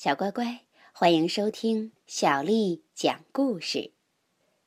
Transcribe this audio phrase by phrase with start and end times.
[0.00, 0.60] 小乖乖，
[0.92, 3.90] 欢迎收听小丽讲故事。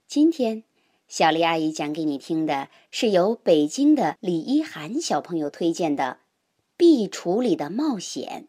[0.06, 0.66] 今天，
[1.08, 6.04] 小丽阿姨讲给你听的是由北京的李一涵小朋友推荐的
[6.76, 8.44] 《壁橱里的冒险》。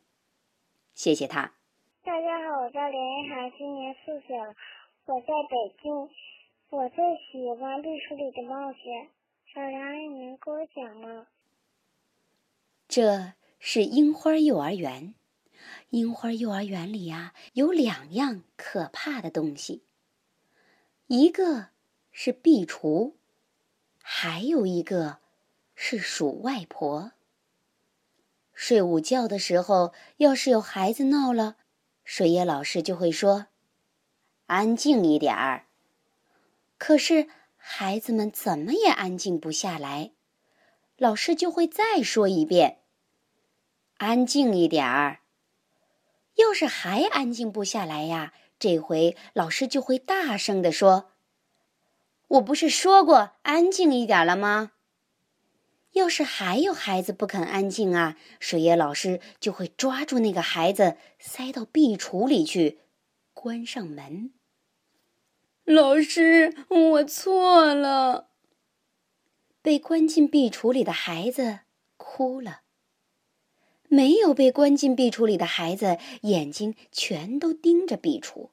[0.92, 1.54] 谢谢他。
[2.02, 4.52] 大家好，我叫连一涵，今年四岁了，
[5.04, 6.10] 我在北京。
[6.70, 8.82] 我最喜欢《壁橱里的冒险》，
[9.54, 11.28] 小梁阿姨能给我讲吗？
[12.88, 15.14] 这是樱花幼儿园。
[15.92, 19.82] 樱花幼儿园里呀，有两样可怕的东西。
[21.06, 21.68] 一个
[22.10, 23.12] 是壁橱，
[23.98, 25.18] 还有一个
[25.74, 27.12] 是鼠外婆。
[28.54, 31.56] 睡午觉的时候，要是有孩子闹了，
[32.04, 33.48] 水野老师就会说
[34.48, 35.66] ：“安静一点儿。”
[36.78, 40.12] 可是孩子们怎么也安静不下来，
[40.96, 42.78] 老师就会再说一遍
[43.98, 45.18] ：“安静一点儿。”
[46.36, 51.12] 要是还安静不下来呀，这回老师就会大声地说
[52.28, 54.72] ：“我不是说过安静一点了吗？”
[55.92, 62.80] 要是还有孩子不肯安静啊，水野老师就会抓住那个孩子，塞到壁橱里去，
[63.34, 64.32] 关上门。
[65.64, 68.30] 老师，我错了。
[69.60, 71.60] 被关进壁橱里的孩子
[71.98, 72.61] 哭了。
[73.92, 78.48] 没有被关进壁橱里的孩子，眼睛全都盯着壁橱。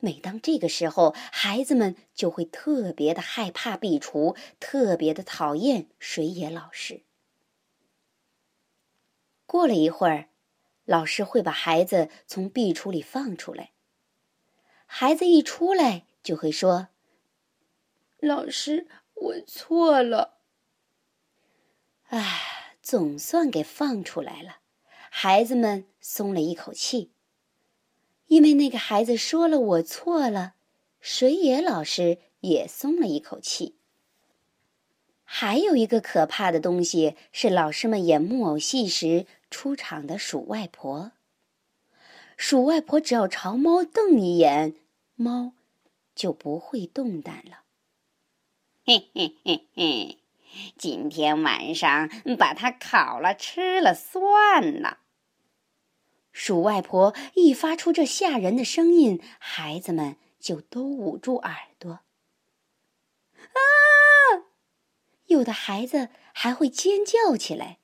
[0.00, 7.04] 每当这个时候，孩子们就会特别的害怕壁橱，特别的讨厌水野老师。
[9.46, 10.30] 过了一会儿，
[10.84, 13.70] 老师会把孩子从壁橱里放出来。
[14.86, 16.88] 孩子一出来，就会说
[18.18, 20.38] ：“老师，我错了。”
[22.10, 22.39] 唉。
[22.90, 24.56] 总算给放出来了，
[25.10, 27.12] 孩子们松了一口气。
[28.26, 30.54] 因为那个孩子说了“我错了”，
[30.98, 33.76] 水野老师也松了一口气。
[35.22, 41.12] 还有一个可怕的东西是老师们演木偶戏时出场的鼠外婆。
[42.36, 44.74] 鼠外婆只要朝猫瞪一眼，
[45.14, 45.52] 猫
[46.16, 47.60] 就不会动弹了。
[48.84, 50.16] 嘿嘿嘿嘿。
[50.76, 54.98] 今天晚上把它烤了吃了算了。
[56.32, 62.00] 鼠外婆一发出这吓人的声音，孩子们就都捂住耳朵。
[63.34, 63.58] 啊！
[65.26, 67.78] 有的孩子还会尖叫起来。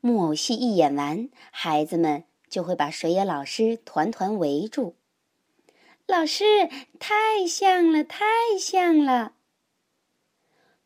[0.00, 4.96] 木偶戏一演完，孩子们就会把水野老师团团围住。
[6.06, 6.68] 老师，
[6.98, 8.24] 太像了，太
[8.58, 9.34] 像了。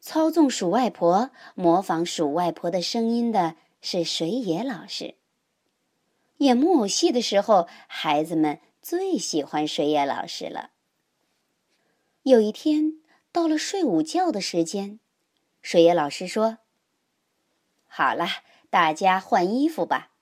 [0.07, 5.17] 操纵鼠外婆、模仿鼠外婆的声音的是水野老师。
[6.37, 10.71] 演木偶戏的时候，孩子们最喜欢水野老师了。
[12.23, 13.01] 有一天，
[13.33, 15.01] 到了睡午觉的时间，
[15.61, 16.59] 水野老师说
[17.89, 18.29] ：“好了，
[18.71, 20.13] 大家换衣服吧。”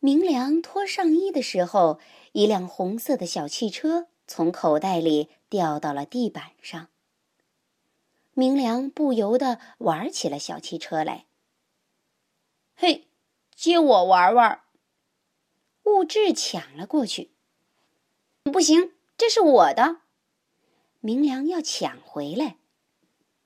[0.00, 2.00] 明良脱上衣的时候，
[2.32, 6.88] 一辆红色的小汽车从口袋里掉到了地板上。
[8.40, 11.26] 明良不由得玩起了小汽车来。
[12.74, 13.08] 嘿，
[13.54, 14.62] 借我玩玩！
[15.82, 17.32] 物质抢了过去。
[18.44, 19.98] 不行，这是我的。
[21.00, 22.56] 明良要抢回来。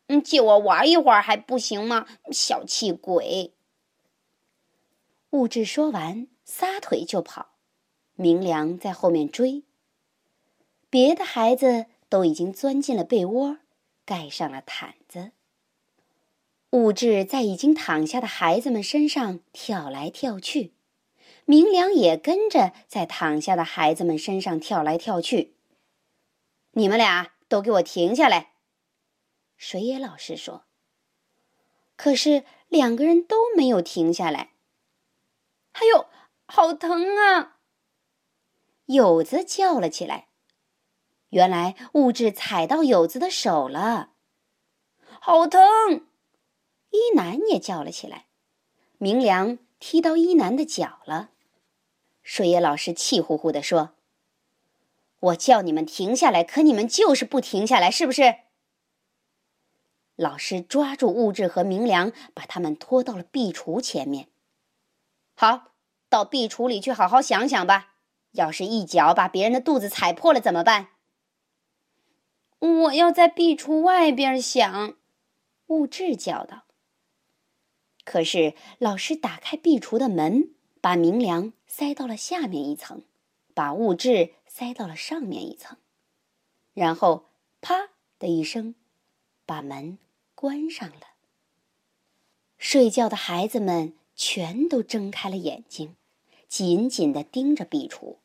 [0.06, 2.06] 嗯，借我玩一会儿还不行吗？
[2.30, 3.52] 小气鬼！
[5.30, 7.56] 物质说完，撒腿就跑。
[8.14, 9.64] 明良在后面追。
[10.88, 13.58] 别的孩子都已经钻进了被窝。
[14.04, 15.32] 盖上了毯子。
[16.70, 20.74] 物质在已经躺下的孩子们身上跳来跳去，
[21.44, 25.54] 明良也跟着在躺下的孩子们身上跳来跳去。
[26.72, 28.54] 你们俩都给我停下来！
[29.56, 30.64] 水野老师说。
[31.96, 34.54] 可是两个人都没有停下来。
[35.74, 36.08] 哎呦，
[36.46, 37.58] 好疼啊！
[38.86, 40.26] 友子叫了起来。
[41.34, 44.10] 原来物质踩到友子的手了，
[45.18, 45.60] 好疼！
[46.90, 48.26] 一南也叫了起来。
[48.98, 51.30] 明良踢到一南的脚了。
[52.22, 53.94] 水野老师气呼呼地说
[55.18, 58.36] ：“我叫你们停下来，可你们就是不停下来，是不是？”
[60.14, 64.28] 老师抓住物质和明良，把他们拖到了壁橱前面。
[65.34, 65.72] 好，
[66.08, 67.94] 到壁橱里去好好想想吧。
[68.30, 70.90] 要是一脚把别人的肚子踩破了怎么办？
[72.64, 74.96] 我要在壁橱外边想，
[75.66, 76.64] 物质叫道。
[78.04, 83.02] 可是老师打开壁橱的门，把明良塞到了下面一层，
[83.52, 85.76] 把物质塞到了上面一层，
[86.72, 87.26] 然后
[87.60, 88.74] 啪的一声，
[89.44, 89.98] 把门
[90.34, 91.08] 关上了。
[92.56, 95.96] 睡觉的孩子们全都睁开了眼睛，
[96.48, 98.16] 紧紧地盯着壁橱。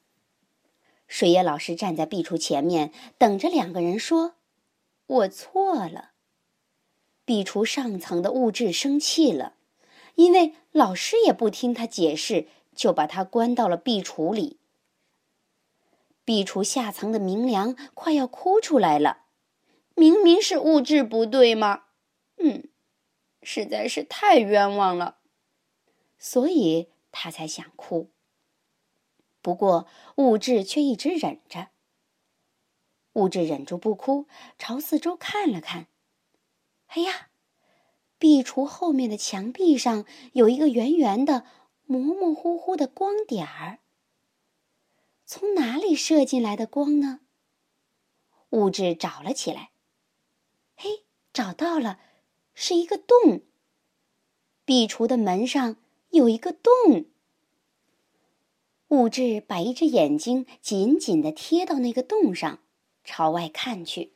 [1.09, 4.35] 水野老师站在壁橱前面，等着两个人说
[5.07, 6.11] ：“我错了。”
[7.25, 9.55] 壁橱上层的物质生气了，
[10.15, 14.59] 因为老师也不听他解释，就把他关到了壁橱里。
[16.23, 19.23] 壁橱下层的明良快要哭出来了，
[19.95, 21.85] 明明是物质不对吗？
[22.37, 22.69] 嗯，
[23.41, 25.17] 实在是太冤枉了，
[26.19, 28.11] 所以他才想哭。
[29.41, 31.69] 不过物质却一直忍着。
[33.13, 34.27] 物质忍住不哭，
[34.57, 35.87] 朝四周看了看。
[36.87, 37.29] 哎呀，
[38.17, 41.45] 壁橱后面的墙壁上有一个圆圆的、
[41.85, 43.79] 模模糊糊的光点儿。
[45.25, 47.21] 从哪里射进来的光呢？
[48.49, 49.71] 物质找了起来。
[50.75, 51.99] 嘿，找到了，
[52.53, 53.43] 是一个洞。
[54.65, 55.77] 壁橱的门上
[56.09, 57.05] 有一个洞。
[58.89, 62.59] 物质把一只眼睛紧紧的贴到那个洞上，
[63.03, 64.11] 朝外看去。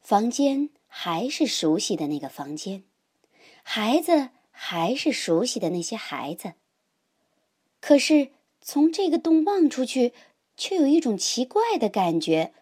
[0.00, 0.70] 房间。
[0.92, 2.82] 还是熟悉的那个房间，
[3.62, 6.54] 孩子还是熟悉的那些孩子。
[7.80, 10.12] 可是从这个洞望出去，
[10.56, 12.52] 却有一种奇怪的感觉。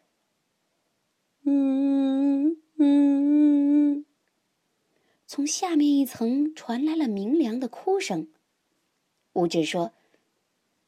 [1.45, 4.05] 嗯嗯，
[5.27, 8.29] 从下面一层传来了明亮的哭声。
[9.33, 9.95] 物质说：“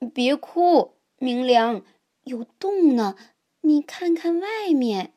[0.09, 1.85] 别哭，明良，
[2.25, 3.17] 有洞呢，
[3.61, 5.13] 你看看外面。”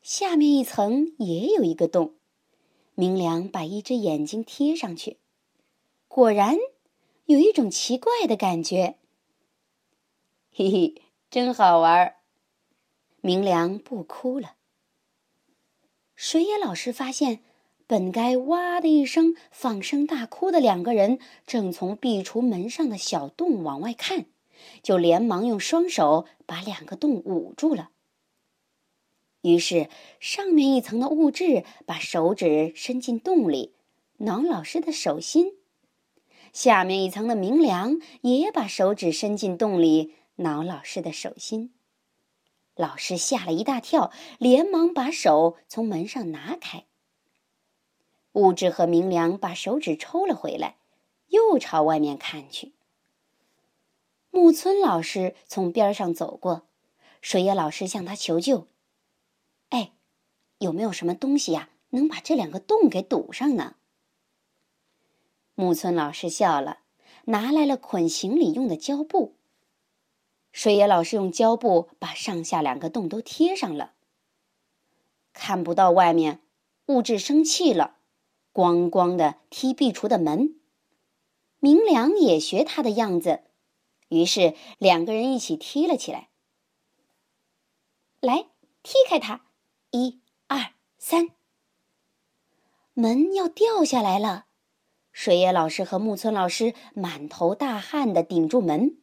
[0.00, 2.14] 下面一层也有一个洞，
[2.94, 5.18] 明良把一只眼睛贴上去，
[6.06, 6.56] 果然
[7.24, 8.98] 有一种奇怪的感觉。
[10.54, 12.14] 嘿嘿，真好玩。
[13.20, 14.54] 明良不哭了。
[16.14, 17.42] 水野老师发现，
[17.88, 24.26] 本该哇的一声放声大哭的两个人，正从壁橱门上的小洞往外看，
[24.82, 27.90] 就连忙用双手把两个洞捂住了。
[29.42, 29.88] 于是，
[30.18, 33.74] 上面一层的物质把手指伸进洞里，
[34.16, 35.52] 挠老师的手心；
[36.52, 41.72] 下面一层的明良也把手指伸进洞里，挠老师的手心。
[42.74, 46.86] 老师吓了一大跳，连忙把手从门上拿开。
[48.36, 50.76] 物质和明良把手指抽了回来，
[51.28, 52.74] 又朝外面看去。
[54.30, 56.66] 木村老师从边上走过，
[57.22, 58.66] 水野老师向他求救。
[59.70, 59.92] 哎，
[60.58, 63.76] 有没有什么东西呀，能把这两个洞给堵上呢？
[65.54, 66.80] 木村老师笑了，
[67.24, 69.34] 拿来了捆行李用的胶布。
[70.52, 73.94] 水野老师用胶布把上下两个洞都贴上了。
[75.32, 76.40] 看不到外面，
[76.86, 77.95] 物质生气了，
[78.56, 80.58] 咣咣的踢壁橱的门。
[81.58, 83.42] 明良也学他的样子，
[84.08, 86.30] 于是两个人一起踢了起来。
[88.20, 88.46] 来，
[88.82, 89.42] 踢开它！
[89.90, 91.28] 一二三，
[92.94, 94.46] 门要掉下来了。
[95.12, 98.96] 水野老师和木村老师满头大汗的顶住门，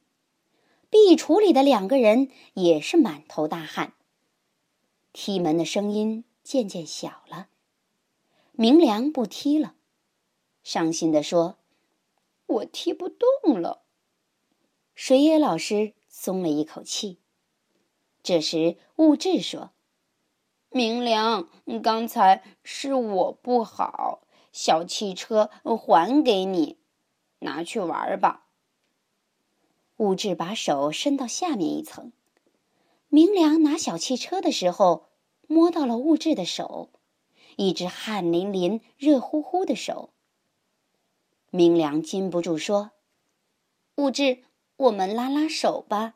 [0.90, 3.94] 壁橱里的两个人也是满头大汗。
[5.12, 7.50] 踢门的声音渐渐小了，
[8.56, 9.74] 明良不踢了，
[10.62, 11.58] 伤心的说
[12.46, 13.82] ：“我踢不动了。”
[14.94, 17.20] 水野老师松了一口气。
[18.22, 19.72] 这时，物质说。
[20.70, 21.50] 明良，
[21.82, 26.78] 刚才是我不好，小汽车还给你，
[27.40, 28.46] 拿去玩吧。
[29.98, 32.14] 物质把手伸到下面一层，
[33.08, 35.10] 明良拿小汽车的时候，
[35.48, 36.92] 摸到了物质的手，
[37.58, 40.10] 一只汗淋淋、热乎乎的手。
[41.50, 42.92] 明良禁不住说
[43.98, 44.44] ：“物质，
[44.76, 46.16] 我们拉拉手吧。”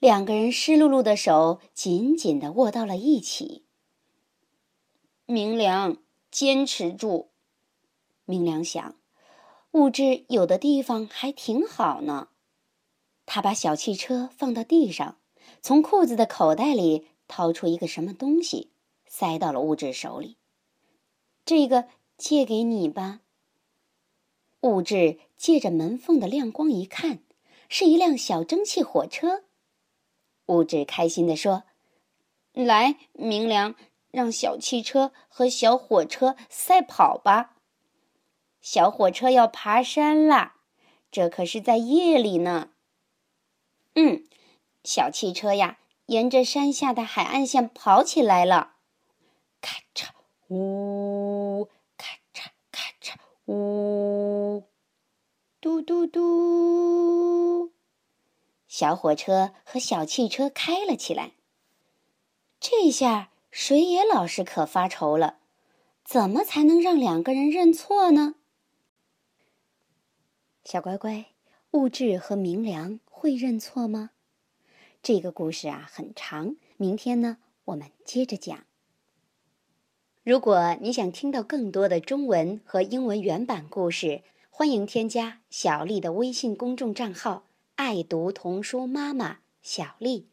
[0.00, 3.64] 两个人湿漉漉的手紧紧的握到了一起。
[5.26, 5.96] 明良，
[6.30, 7.30] 坚持住！
[8.26, 8.96] 明良想，
[9.72, 12.28] 物质有的地方还挺好呢。
[13.24, 15.18] 他把小汽车放到地上，
[15.62, 18.70] 从裤子的口袋里掏出一个什么东西，
[19.16, 20.38] 塞到了物质手里。
[21.44, 21.86] 这个
[22.18, 23.20] 借给你吧。
[24.62, 27.20] 物质借着门缝的亮光一看，
[27.68, 29.44] 是一辆小蒸汽火车。
[30.46, 31.62] 物质开心地说
[32.54, 33.76] ：“来，明良，
[34.10, 37.58] 让小汽车和小火车赛跑吧。
[38.60, 40.56] 小火车要爬山啦，
[41.12, 42.70] 这可是在夜里呢。
[43.94, 44.24] 嗯，
[44.82, 48.73] 小汽车呀，沿着山下的海岸线跑起来了，
[49.64, 50.08] 咔嚓
[50.48, 53.14] 呜，咔嚓咔嚓
[53.46, 54.68] 呜，
[55.58, 57.72] 嘟嘟嘟。
[58.68, 61.32] 小火车和小汽车开了起来。
[62.60, 65.38] 这下水野老师可发愁了，
[66.04, 68.34] 怎么才能让两个人认错呢？
[70.62, 71.24] 小乖乖，
[71.70, 74.10] 物质和明良会认错吗？
[75.02, 78.66] 这个故事啊很长，明天呢我们接着讲。
[80.24, 87.44] 如果你想听到更多的中文和英文原版故事，欢迎添加小丽的微信公众账号。
[87.74, 90.28] 爱读童书妈妈小丽，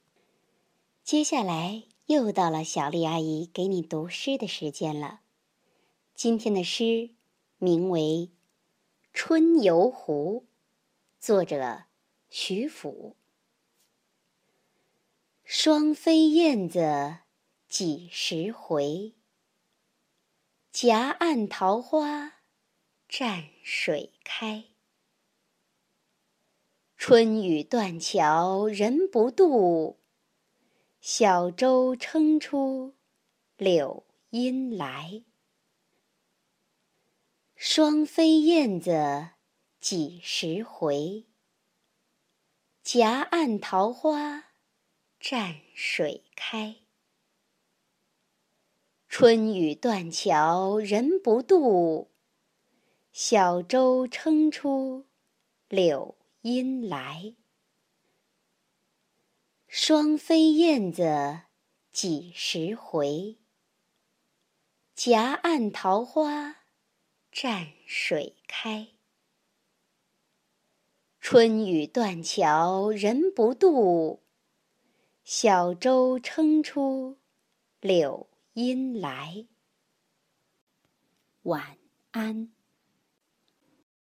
[1.04, 5.20] 接下来又到了小丽阿姨给你读诗的时间了。
[6.16, 7.10] 今天的诗
[7.58, 8.30] 名为
[9.12, 10.46] 《春游湖》，
[11.26, 11.84] 作者
[12.30, 13.18] 徐甫。
[15.44, 17.18] 双飞燕子
[17.68, 19.16] 几时回？
[20.72, 22.44] 夹岸桃花
[23.10, 24.64] 蘸水开。
[26.96, 30.00] 春雨断桥人不渡，
[31.02, 32.96] 小舟撑出
[33.58, 35.26] 柳阴来。
[37.58, 39.32] 双飞燕子
[39.82, 41.28] 几时回？
[42.82, 44.54] 夹岸桃花
[45.20, 46.81] 蘸水开。
[49.14, 52.12] 春雨断桥人不渡，
[53.12, 55.06] 小舟撑出
[55.68, 56.16] 柳。
[56.44, 57.36] 阴来，
[59.68, 61.42] 双飞燕子
[61.92, 63.38] 几时回？
[64.96, 66.64] 夹岸桃花
[67.34, 68.92] 蘸水开。
[71.20, 74.24] 春雨断桥人不渡，
[75.26, 77.18] 小舟撑出
[77.82, 79.48] 柳阴来。
[81.44, 81.78] 晚
[82.12, 82.61] 安。